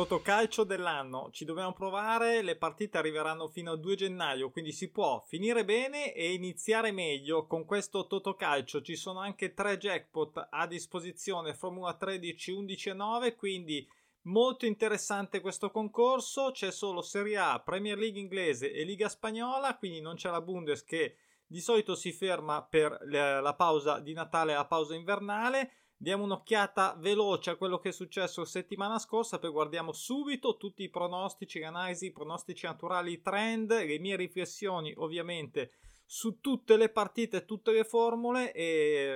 [0.00, 1.28] Totocalcio dell'anno.
[1.30, 6.14] Ci dobbiamo provare, le partite arriveranno fino al 2 gennaio, quindi si può finire bene
[6.14, 8.80] e iniziare meglio con questo Totocalcio.
[8.80, 13.86] Ci sono anche tre jackpot a disposizione, Formula 13, 11 e 9, quindi
[14.22, 16.50] molto interessante questo concorso.
[16.50, 20.82] C'è solo Serie A, Premier League inglese e Liga spagnola, quindi non c'è la Bundes
[20.82, 25.72] che di solito si ferma per la pausa di Natale, la pausa invernale.
[26.02, 30.88] Diamo un'occhiata veloce a quello che è successo settimana scorsa, poi guardiamo subito tutti i
[30.88, 35.72] pronostici, le analisi, i pronostici naturali, i trend, le mie riflessioni ovviamente
[36.06, 39.14] su tutte le partite, tutte le formule e,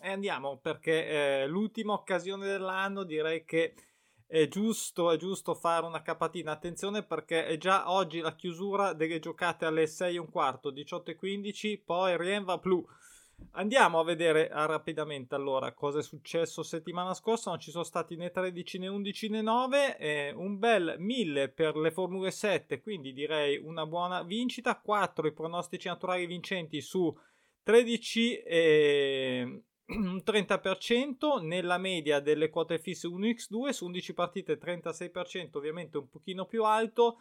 [0.00, 3.74] e andiamo perché è l'ultima occasione dell'anno direi che
[4.24, 6.52] è giusto, è giusto fare una capatina.
[6.52, 11.10] Attenzione perché è già oggi la chiusura delle giocate alle 6 e un quarto, 18
[11.10, 12.84] e 15, poi Rien va plus
[13.54, 17.50] Andiamo a vedere ah, rapidamente allora cosa è successo settimana scorsa.
[17.50, 19.98] Non ci sono stati né 13 né 11 né 9.
[19.98, 24.80] Eh, un bel 1000 per le Formule 7, quindi direi una buona vincita.
[24.80, 27.14] 4 i pronostici naturali vincenti su
[27.62, 35.98] 13 e un 30% nella media delle quote fisse 1x2 su 11 partite 36% ovviamente
[35.98, 37.18] un pochino più alto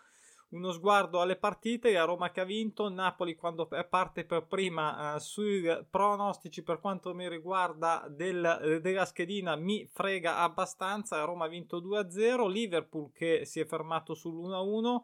[0.51, 5.19] uno sguardo alle partite, la Roma che ha vinto, Napoli quando parte per prima eh,
[5.19, 11.79] sui pronostici per quanto mi riguarda del, della schedina mi frega abbastanza, Roma ha vinto
[11.79, 15.01] 2-0, Liverpool che si è fermato sull'1-1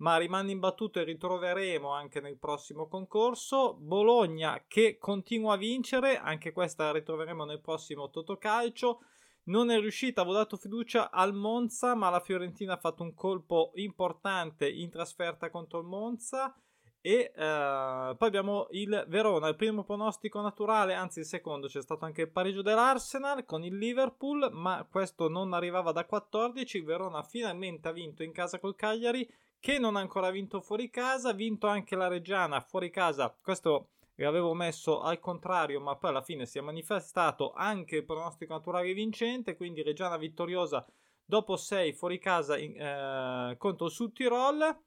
[0.00, 3.74] ma rimane imbattuto e ritroveremo anche nel prossimo concorso.
[3.78, 9.00] Bologna che continua a vincere, anche questa la ritroveremo nel prossimo Totocalcio
[9.44, 13.72] non è riuscita, avevo dato fiducia al Monza, ma la Fiorentina ha fatto un colpo
[13.74, 16.54] importante in trasferta contro il Monza.
[17.02, 22.04] E uh, poi abbiamo il Verona, il primo pronostico naturale, anzi il secondo, c'è stato
[22.04, 26.76] anche il pareggio dell'Arsenal con il Liverpool, ma questo non arrivava da 14.
[26.76, 29.26] Il Verona finalmente ha vinto in casa col Cagliari,
[29.58, 33.34] che non ha ancora vinto fuori casa, ha vinto anche la Reggiana fuori casa.
[33.40, 33.88] Questo
[34.20, 38.52] e avevo messo al contrario, ma poi alla fine si è manifestato anche il pronostico
[38.52, 40.86] naturale vincente, quindi Reggiana vittoriosa
[41.24, 44.78] dopo 6 fuori casa in, eh, contro il Sud Tirol.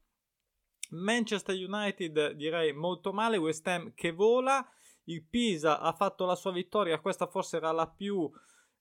[0.90, 4.64] Manchester United direi molto male, West Ham che vola,
[5.06, 8.30] il Pisa ha fatto la sua vittoria, questa forse era la più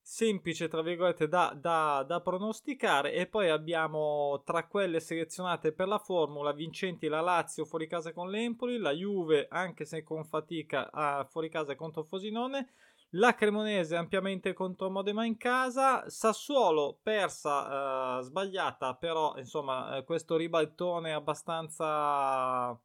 [0.04, 3.14] semplice, tra virgolette, da, da, da, pronosticare.
[3.14, 8.30] E poi abbiamo tra quelle selezionate per la formula vincenti la Lazio fuori casa con
[8.30, 12.68] l'Empoli, la Juve, anche se con fatica, a fuori casa contro Fosinone.
[13.16, 20.36] La Cremonese ampiamente contro Modena in casa, Sassuolo persa, eh, sbagliata, però insomma eh, questo
[20.36, 22.76] ribaltone abbastanza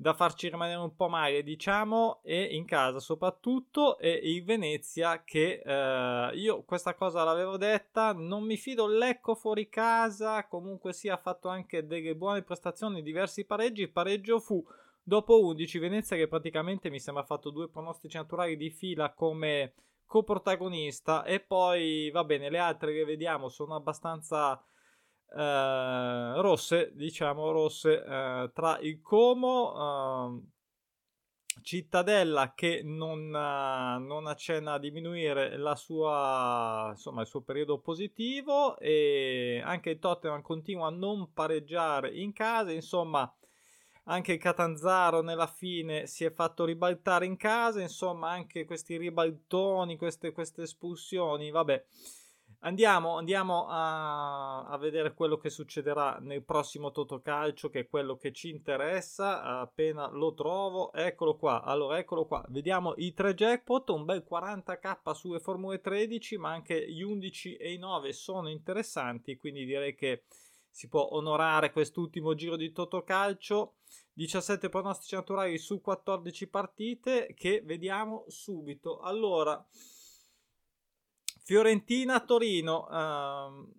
[0.00, 5.60] da farci rimanere un po' male, diciamo, e in casa soprattutto, e il Venezia che
[5.64, 11.16] eh, io questa cosa l'avevo detta, non mi fido Lecco fuori casa, comunque sia ha
[11.16, 14.64] fatto anche delle buone prestazioni, diversi pareggi, il pareggio fu
[15.02, 19.72] dopo 11 Venezia che praticamente mi sembra ha fatto due pronostici naturali di fila come
[20.06, 24.62] coprotagonista e poi va bene, le altre che vediamo sono abbastanza
[25.34, 30.56] eh, rosse, diciamo rosse, eh, tra il Como, eh,
[31.60, 39.90] Cittadella che non, non, accenna a diminuire sua, insomma, il suo periodo positivo e anche
[39.90, 43.30] il Tottenham continua a non pareggiare in casa, insomma
[44.04, 49.96] anche il Catanzaro nella fine si è fatto ribaltare in casa, insomma anche questi ribaltoni,
[49.96, 51.84] queste, queste espulsioni, vabbè.
[52.62, 58.32] Andiamo, andiamo a, a, vedere quello che succederà nel prossimo Totocalcio, che è quello che
[58.32, 59.60] ci interessa.
[59.60, 61.62] Appena lo trovo, eccolo qua.
[61.62, 62.44] Allora, eccolo qua.
[62.48, 67.72] Vediamo i tre jackpot, un bel 40k sulle Formule 13, ma anche gli 11 e
[67.74, 70.24] i 9 sono interessanti, quindi direi che
[70.68, 73.74] si può onorare quest'ultimo giro di Totocalcio.
[74.14, 78.98] 17 pronostici naturali su 14 partite che vediamo subito.
[78.98, 79.64] Allora,
[81.48, 82.86] Fiorentina-Torino.
[82.90, 83.72] Uh,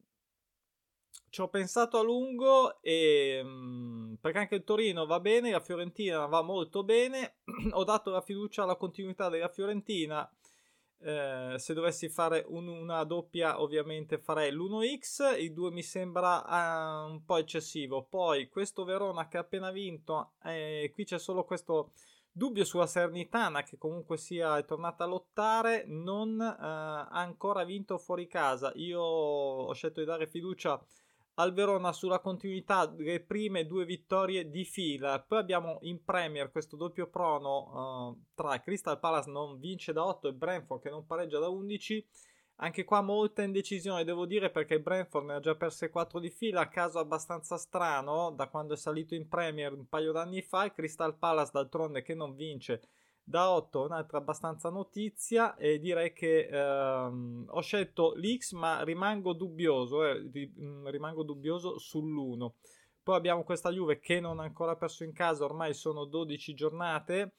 [1.30, 6.26] ci ho pensato a lungo e, um, perché anche il Torino va bene, la Fiorentina
[6.26, 7.42] va molto bene.
[7.74, 10.28] ho dato la fiducia alla continuità della Fiorentina.
[11.02, 15.40] Eh, se dovessi fare un, una doppia, ovviamente farei l'1x.
[15.40, 18.04] Il 2 mi sembra uh, un po' eccessivo.
[18.04, 21.92] Poi questo Verona che ha appena vinto, eh, qui c'è solo questo
[22.40, 28.28] Dubbio sulla Sernitana, che comunque sia tornata a lottare, non eh, ha ancora vinto fuori
[28.28, 28.72] casa.
[28.76, 30.82] Io ho scelto di dare fiducia
[31.34, 35.22] al Verona sulla continuità delle prime due vittorie di fila.
[35.22, 40.30] Poi abbiamo in Premier questo doppio prono uh, tra Crystal Palace non vince da 8
[40.30, 42.08] e Brentford che non pareggia da 11.
[42.62, 46.68] Anche qua molta indecisione, devo dire, perché Brentford ne ha già perse 4 di fila,
[46.68, 51.18] caso abbastanza strano, da quando è salito in Premier un paio d'anni fa, il Crystal
[51.18, 52.82] Palace d'altronde che non vince
[53.24, 60.04] da 8, un'altra abbastanza notizia e direi che ehm, ho scelto l'X ma rimango dubbioso,
[60.04, 60.30] eh,
[60.86, 62.52] rimango dubbioso sull'1.
[63.02, 67.36] Poi abbiamo questa Juve che non ha ancora perso in casa, ormai sono 12 giornate.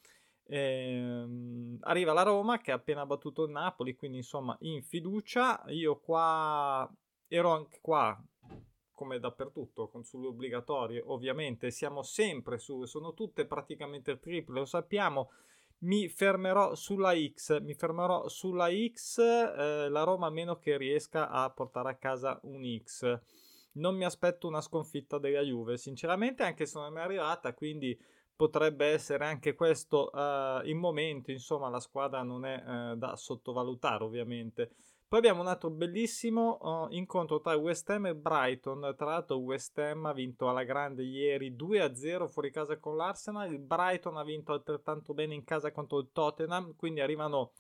[0.52, 5.62] Ehm, arriva la Roma che ha appena battuto il Napoli, quindi insomma in fiducia.
[5.69, 6.91] Io qua
[7.29, 8.20] ero anche qua
[8.93, 15.31] come dappertutto con sulle obbligatorie, ovviamente siamo sempre su, sono tutte praticamente triple, lo sappiamo.
[15.82, 21.31] Mi fermerò sulla X, mi fermerò sulla X, eh, la Roma a meno che riesca
[21.31, 23.19] a portare a casa un X
[23.73, 27.99] non mi aspetto una sconfitta della Juve, sinceramente, anche se non è mai arrivata, quindi
[28.40, 34.02] potrebbe essere anche questo uh, il momento, insomma, la squadra non è uh, da sottovalutare,
[34.02, 34.70] ovviamente.
[35.06, 38.94] Poi abbiamo un altro bellissimo uh, incontro tra West Ham e Brighton.
[38.96, 43.52] Tra l'altro, West Ham ha vinto alla grande ieri 2-0 fuori casa con l'Arsenal.
[43.52, 46.75] Il Brighton ha vinto altrettanto bene in casa contro il Tottenham.
[46.76, 47.52] Quindi arrivano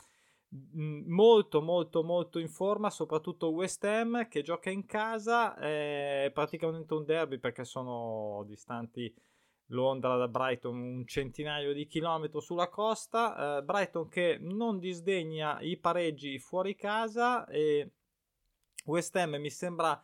[1.06, 7.04] molto molto molto in forma soprattutto West Ham che gioca in casa è praticamente un
[7.04, 9.14] derby perché sono distanti
[9.70, 15.76] Londra da Brighton un centinaio di chilometri sulla costa eh, Brighton che non disdegna i
[15.76, 17.90] pareggi fuori casa e
[18.84, 20.02] West Ham mi sembra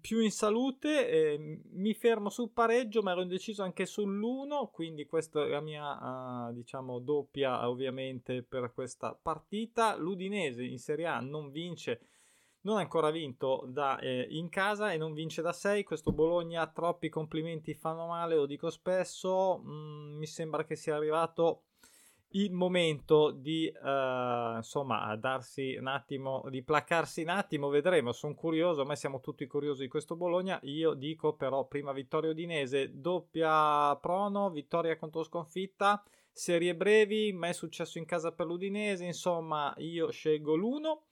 [0.00, 5.44] più in salute, eh, mi fermo sul pareggio, ma ero indeciso anche sull'1, quindi questa
[5.44, 9.96] è la mia, uh, diciamo, doppia ovviamente per questa partita.
[9.96, 12.00] L'Udinese in Serie A non vince,
[12.62, 15.84] non ha ancora vinto da, eh, in casa e non vince da 6.
[15.84, 21.62] Questo Bologna, troppi complimenti fanno male, lo dico spesso, mm, mi sembra che sia arrivato
[22.32, 28.12] il momento di uh, insomma darsi un attimo di placarsi un attimo vedremo.
[28.12, 30.58] Sono curioso ma siamo tutti curiosi di questo Bologna.
[30.64, 36.02] Io dico però prima vittoria udinese doppia prono vittoria contro sconfitta.
[36.30, 41.04] Serie brevi mai successo in casa per l'udinese insomma io scelgo l'uno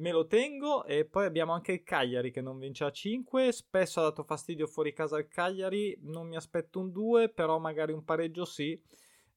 [0.00, 4.00] me lo tengo e poi abbiamo anche il Cagliari che non vince a 5 spesso
[4.00, 8.04] ha dato fastidio fuori casa al Cagliari non mi aspetto un 2 però magari un
[8.04, 8.82] pareggio sì.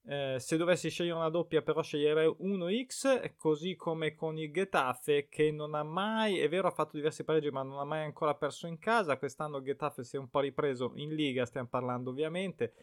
[0.06, 5.50] Eh, se dovessi scegliere una doppia però sceglierei 1x così come con il Getafe che
[5.50, 8.68] non ha mai è vero ha fatto diversi pareggi ma non ha mai ancora perso
[8.68, 9.18] in casa.
[9.18, 12.74] Quest'anno il Getafe si è un po' ripreso in Liga stiamo parlando ovviamente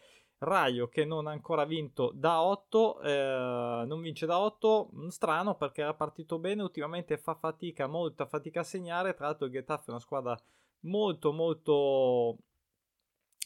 [0.42, 5.54] Raio che non ha ancora vinto da 8 eh, non vince da 8 mm, strano
[5.54, 9.88] perché era partito bene ultimamente fa fatica molta fatica a segnare tra l'altro il Getafe
[9.88, 10.38] è una squadra
[10.80, 12.38] molto molto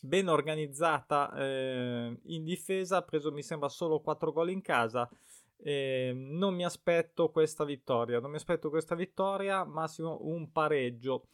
[0.04, 5.08] ben organizzata eh, in difesa, ha preso mi sembra solo 4 gol in casa.
[5.56, 11.28] Eh, non mi aspetto questa vittoria, non mi aspetto questa vittoria, massimo un pareggio.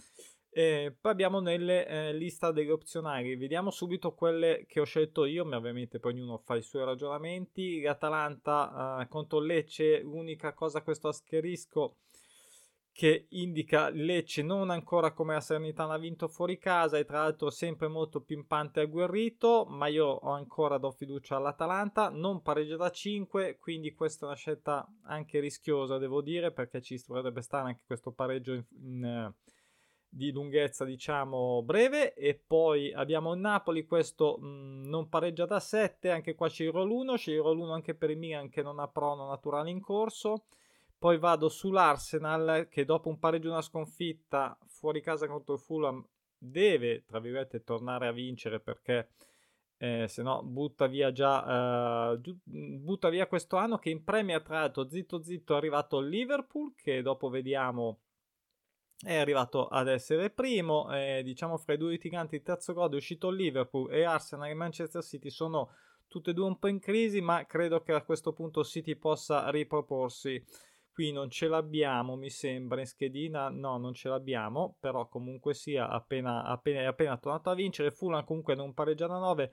[0.53, 5.45] Eh, poi abbiamo nelle eh, lista degli opzionali, vediamo subito quelle che ho scelto io,
[5.45, 7.81] ma ovviamente poi ognuno fa i suoi ragionamenti.
[7.81, 11.99] L'Atalanta eh, contro Lecce, l'unica cosa questo asterisco
[12.93, 17.49] che indica Lecce non ancora come la Salernitana ha vinto fuori casa e tra l'altro
[17.51, 22.91] sempre molto pimpante e agguerrito, ma io ho ancora do fiducia all'Atalanta, non pareggia da
[22.91, 27.85] 5, quindi questa è una scelta anche rischiosa devo dire perché ci dovrebbe stare anche
[27.87, 29.35] questo pareggio in, in,
[30.13, 36.11] di lunghezza diciamo breve e poi abbiamo il Napoli, questo mh, non pareggia da 7,
[36.11, 38.63] anche qua c'è il roll 1, c'è il roll 1 anche per il Milan che
[38.63, 40.47] non ha prono naturale in corso.
[40.99, 46.05] Poi vado sull'Arsenal che dopo un pareggio e una sconfitta fuori casa contro il Fulham
[46.37, 49.09] deve, tra virgolette, tornare a vincere perché
[49.79, 54.61] eh, se no butta via già eh, butta via questo anno che in Premier tra
[54.61, 58.01] l'altro zitto zitto è arrivato il Liverpool che dopo vediamo
[59.03, 62.97] è arrivato ad essere primo eh, diciamo fra i due litiganti il terzo gol è
[62.97, 65.71] uscito Liverpool e Arsenal e Manchester City sono
[66.11, 69.49] tutte e due un po' in crisi ma credo che a questo punto City possa
[69.49, 70.45] riproporsi.
[70.93, 73.49] Qui non ce l'abbiamo mi sembra in schedina.
[73.49, 77.93] No non ce l'abbiamo però comunque sia appena, appena, appena tornato a vincere.
[77.93, 79.53] Fulham comunque non pareggia da 9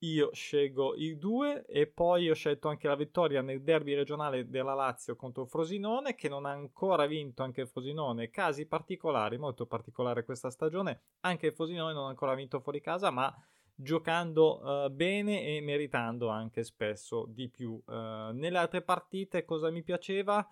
[0.00, 4.74] io scelgo il 2 e poi ho scelto anche la vittoria nel derby regionale della
[4.74, 8.28] Lazio contro Frosinone che non ha ancora vinto anche Frosinone.
[8.28, 11.00] Casi particolari molto particolare questa stagione.
[11.20, 13.34] Anche Frosinone non ha ancora vinto fuori casa ma
[13.74, 17.80] giocando uh, bene e meritando anche spesso di più.
[17.86, 20.46] Uh, nelle altre partite cosa mi piaceva?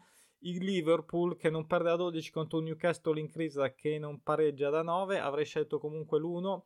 [0.47, 4.69] Il Liverpool che non perde da 12 contro un Newcastle in crisi che non pareggia
[4.69, 6.61] da 9, avrei scelto comunque l'1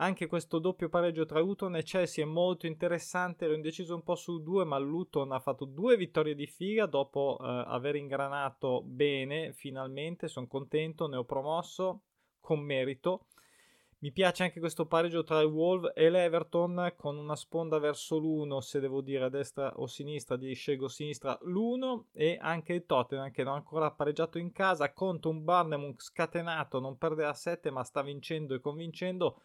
[0.00, 3.44] anche questo doppio pareggio tra Luton e Chelsea è molto interessante.
[3.44, 7.38] Ero indeciso un po' su due, ma Luton ha fatto due vittorie di figa dopo
[7.38, 9.52] eh, aver ingranato bene.
[9.52, 12.04] Finalmente sono contento, ne ho promosso
[12.40, 13.26] con merito.
[13.98, 18.56] Mi piace anche questo pareggio tra il Wolf e l'Everton con una sponda verso l'1,
[18.60, 22.86] se devo dire a destra o a sinistra, di scelgo sinistra l'1 e anche il
[22.86, 27.34] Tottenham che non ha ancora pareggiato in casa contro un Barnum scatenato, non perde a
[27.34, 29.42] 7 ma sta vincendo e convincendo.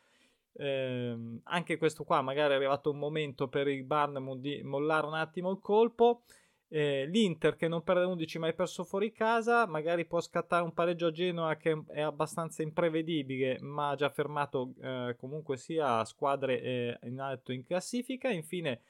[0.57, 5.13] Eh, anche questo qua magari è arrivato un momento per il Barnum di mollare un
[5.13, 6.21] attimo il colpo
[6.67, 11.07] eh, L'Inter che non perde 11 mai perso fuori casa, magari può scattare un pareggio
[11.07, 16.99] a Genoa che è abbastanza imprevedibile, ma ha già fermato eh, comunque sia squadre eh,
[17.03, 18.29] in alto in classifica.
[18.29, 18.81] Infine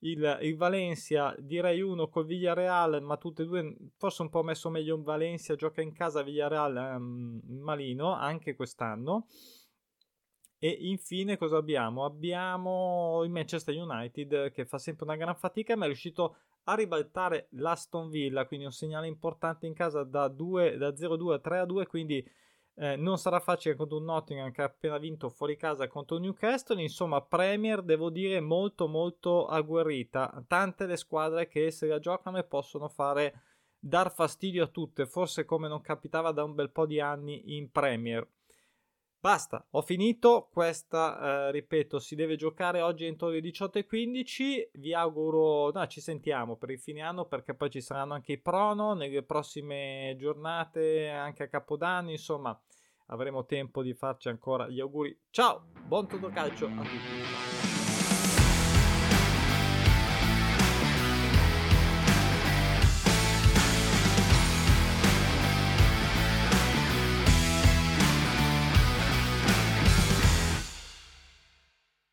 [0.00, 4.68] il, il, Valencia, direi uno col Villarreal, ma tutte e due, forse un po' messo
[4.68, 9.26] meglio in Valencia, gioca in casa Villarreal ehm, malino anche quest'anno.
[10.62, 12.04] E infine cosa abbiamo?
[12.04, 17.48] Abbiamo il Manchester United che fa sempre una gran fatica ma è riuscito a ribaltare
[17.52, 22.22] l'Aston Villa, quindi un segnale importante in casa da, 2, da 0-2 a 3-2, quindi
[22.74, 26.82] eh, non sarà facile contro un Nottingham che ha appena vinto fuori casa contro Newcastle,
[26.82, 32.44] insomma Premier devo dire molto molto agguerrita, tante le squadre che se la giocano e
[32.44, 33.44] possono fare
[33.78, 37.70] dar fastidio a tutte, forse come non capitava da un bel po' di anni in
[37.70, 38.28] Premier.
[39.22, 40.48] Basta, ho finito.
[40.50, 44.70] Questa, eh, ripeto, si deve giocare oggi entro le 18.15.
[44.72, 48.38] Vi auguro, no, ci sentiamo per il fine anno perché poi ci saranno anche i
[48.38, 52.10] prono nelle prossime giornate, anche a Capodanno.
[52.10, 52.58] Insomma,
[53.08, 55.14] avremo tempo di farci ancora gli auguri.
[55.28, 57.89] Ciao, buon tutto calcio a tutti.